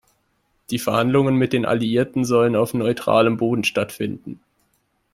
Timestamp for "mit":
1.35-1.53